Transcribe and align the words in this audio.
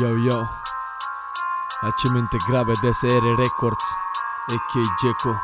Yo, 0.00 0.16
yo. 0.16 0.48
H-mente 1.82 2.38
grave 2.48 2.72
DSR 2.82 3.36
Records. 3.36 3.84
A.K. 4.48 4.82
Jeco. 5.02 5.40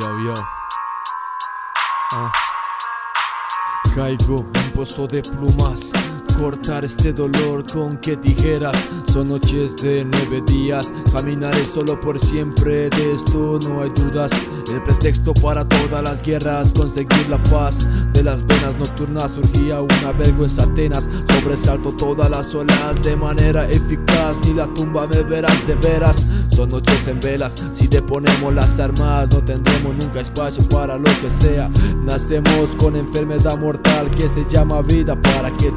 Yo, 0.00 0.18
yo. 0.20 0.34
Ah. 2.12 2.32
Caigo 3.96 4.46
en 4.54 4.72
pozo 4.72 5.08
de 5.08 5.22
plumas 5.22 5.90
cortar 6.38 6.84
este 6.84 7.12
dolor 7.12 7.64
con 7.72 7.98
qué 7.98 8.16
tijeras. 8.16 8.76
Son 9.12 9.28
noches 9.28 9.76
de 9.76 10.04
nueve 10.04 10.42
días, 10.46 10.92
caminaré 11.14 11.66
solo 11.66 12.00
por 12.00 12.18
siempre, 12.18 12.88
de 12.88 13.14
esto 13.14 13.58
no 13.68 13.82
hay 13.82 13.90
dudas. 13.90 14.32
El 14.72 14.82
pretexto 14.82 15.34
para 15.34 15.66
todas 15.68 16.02
las 16.02 16.22
guerras, 16.22 16.72
conseguir 16.74 17.28
la 17.28 17.42
paz. 17.44 17.88
De 18.12 18.22
las 18.22 18.46
venas 18.46 18.76
nocturnas 18.78 19.32
surgía 19.32 19.80
una 19.80 20.12
vergüenza 20.12 20.64
Atenas, 20.64 21.08
sobresalto 21.26 21.92
todas 21.92 22.30
las 22.30 22.54
olas 22.54 23.02
de 23.02 23.16
manera 23.16 23.68
eficaz. 23.68 24.38
Ni 24.46 24.54
la 24.54 24.66
tumba 24.74 25.06
me 25.06 25.22
verás 25.22 25.66
de 25.66 25.74
veras, 25.74 26.26
son 26.48 26.70
noches 26.70 27.06
en 27.08 27.20
velas. 27.20 27.66
Si 27.72 27.86
deponemos 27.86 28.54
las 28.54 28.80
armas, 28.80 29.28
no 29.32 29.44
tendremos 29.44 29.94
nunca 29.96 30.20
espacio 30.20 30.66
para 30.68 30.96
lo 30.96 31.10
que 31.20 31.28
sea. 31.28 31.68
Nacemos 32.04 32.70
con 32.78 32.96
enfermedad 32.96 33.58
mortal 33.58 34.10
que 34.12 34.28
se 34.28 34.44
llama 34.48 34.80
vida, 34.82 35.20
para 35.20 35.50
que 35.52 35.70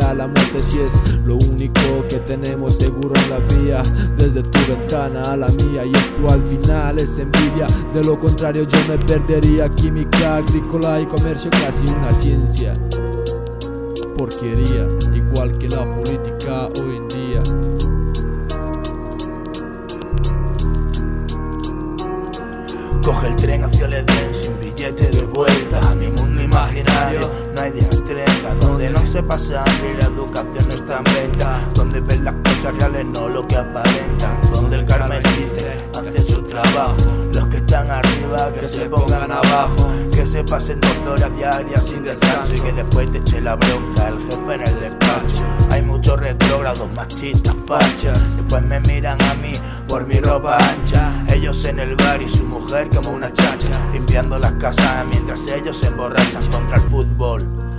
a 0.00 0.14
la 0.14 0.26
muerte 0.26 0.62
si 0.62 0.80
es 0.80 0.92
lo 1.24 1.36
único 1.36 2.06
que 2.08 2.18
tenemos 2.20 2.78
seguro 2.78 3.12
en 3.14 3.30
la 3.30 3.38
vía. 3.56 3.82
Desde 4.16 4.42
tu 4.42 4.58
ventana 4.68 5.22
a 5.22 5.36
la 5.36 5.48
mía 5.48 5.84
y 5.84 5.92
esto 5.92 6.32
al 6.32 6.44
final 6.44 6.96
es 6.96 7.18
envidia. 7.18 7.66
De 7.92 8.02
lo 8.04 8.18
contrario 8.18 8.66
yo 8.66 8.78
me 8.88 8.98
perdería. 9.04 9.68
Química, 9.68 10.36
agrícola 10.36 11.00
y 11.00 11.06
comercio 11.06 11.50
casi 11.50 11.92
una 11.94 12.12
ciencia. 12.12 12.74
Porquería, 14.16 14.88
igual 15.12 15.58
que 15.58 15.68
la 15.68 15.84
política 15.94 16.68
hoy 16.82 17.00
día. 17.14 17.42
Coge 23.04 23.26
el 23.26 23.36
tren 23.36 23.64
hacia 23.64 23.86
el 23.86 23.92
Edén 23.92 24.34
sin 24.34 24.58
billete 24.60 25.10
de 25.10 25.24
vuelta. 25.26 25.94
Mi 25.94 26.08
mundo 26.08 26.42
imaginario 26.42 27.20
no 27.54 27.60
hay 27.60 27.72
día 27.72 27.88
30 28.44 28.66
Donde 28.66 28.90
no 28.90 29.06
se 29.06 29.22
pasa 29.22 29.62
hambre 29.64 29.92
y 29.92 30.00
la 30.00 30.08
educación 30.08 30.68
no 30.68 30.74
está 30.74 30.98
en 30.98 31.14
venta. 31.14 31.70
Donde 31.74 32.00
ven 32.00 32.24
las 32.24 32.34
cosas 32.34 32.74
reales, 32.78 33.06
no 33.06 33.28
lo 33.28 33.46
que 33.46 33.56
aparentan. 33.56 34.40
Donde 34.52 34.76
el 34.76 34.84
karma 34.84 35.16
existe, 35.16 35.90
hace 35.96 36.22
su 36.22 36.42
trabajo. 36.42 36.96
Los 37.32 37.46
que 37.48 37.56
están 37.58 37.90
arriba, 37.90 38.52
que 38.52 38.64
se 38.64 38.88
pongan 38.88 39.30
abajo. 39.32 39.90
Que 40.10 40.26
se 40.26 40.44
pasen 40.44 40.80
dos 40.80 40.96
horas 41.06 41.36
diarias 41.36 41.84
sin 41.84 42.04
descanso 42.04 42.54
Y 42.54 42.60
que 42.60 42.72
después 42.72 43.10
te 43.10 43.18
eche 43.18 43.40
la 43.40 43.56
bronca 43.56 44.08
el 44.08 44.18
jefe 44.20 44.54
en 44.54 44.60
el 44.60 44.80
despacho. 44.80 45.44
Hay 45.70 45.82
muchos 45.82 46.20
retrógrados, 46.20 46.88
machistas, 46.94 47.54
fachas 47.66 48.36
Después 48.36 48.62
me 48.62 48.78
miran 48.80 49.20
a 49.22 49.34
mí 49.34 49.52
por 49.88 50.06
mi 50.06 50.20
ropa 50.20 50.56
ancha. 50.56 51.10
Ellos 51.32 51.64
en 51.66 51.80
el 51.80 51.96
bar 51.96 52.22
y 52.22 52.28
su 52.28 52.44
mujer 52.44 52.88
como 52.90 53.10
una 53.10 53.32
chacha 53.32 53.70
Limpiando 53.92 54.38
las 54.38 54.54
casas 54.54 55.04
mientras 55.10 55.50
ellos 55.50 55.76
se 55.76 55.88
emborrachan 55.88 56.46
contra 56.46 56.76
el 56.76 56.82
fútbol 56.82 57.73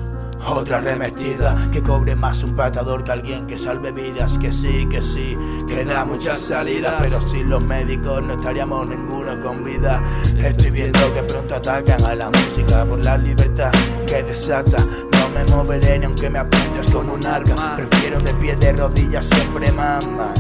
otra 0.52 0.80
remestida 0.80 1.56
que 1.72 1.82
cobre 1.82 2.16
más 2.16 2.44
un 2.44 2.56
patador 2.56 3.04
que 3.04 3.12
alguien 3.12 3.48
que 3.48 3.58
salve 3.58 3.92
vidas. 3.92 4.38
Que 4.38 4.52
sí, 4.52 4.88
que 4.90 5.02
sí, 5.02 5.38
que 5.68 5.86
da 5.86 6.06
muchas 6.06 6.40
salidas. 6.40 6.96
Pero 7.00 7.22
sin 7.22 7.50
los 7.50 7.64
médicos 7.64 8.24
no 8.24 8.34
estaríamos 8.34 8.88
ninguno 8.88 9.40
con 9.40 9.64
vida. 9.64 10.02
Estoy 10.38 10.72
viendo 10.72 11.14
que 11.14 11.24
pronto 11.24 11.56
atacan 11.56 12.04
a 12.04 12.16
la 12.16 12.30
música 12.30 12.86
por 12.86 13.04
la 13.04 13.18
libertad 13.18 13.72
que 14.08 14.24
desata. 14.24 14.78
No 15.12 15.30
me 15.30 15.44
moveré 15.52 16.00
ni 16.00 16.06
aunque 16.06 16.30
me 16.30 16.40
apuntes 16.40 16.92
con 16.92 17.10
un 17.10 17.26
arca. 17.26 17.76
Prefiero 17.76 18.20
de 18.20 18.34
pie 18.36 18.56
de 18.56 18.74
rodillas 18.74 19.26
siempre 19.26 19.72
mamá. 19.72 20.34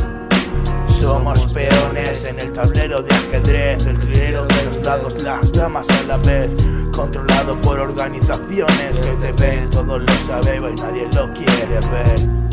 Somos 0.87 1.45
peones 1.47 2.23
en 2.25 2.39
el 2.39 2.51
tablero 2.51 3.01
de 3.01 3.13
ajedrez, 3.13 3.85
el 3.85 3.99
trilero 3.99 4.45
de 4.45 4.64
las 4.85 5.51
damas 5.51 5.89
a 5.89 6.03
la 6.03 6.17
vez, 6.17 6.51
controlado 6.95 7.59
por 7.61 7.79
organizaciones 7.79 8.99
que 8.99 9.15
te 9.15 9.31
ven, 9.31 9.69
todos 9.71 9.99
lo 9.99 10.13
sabemos 10.27 10.73
y 10.73 10.75
nadie 10.75 11.09
lo 11.15 11.33
quiere 11.33 11.79
ver 11.89 12.44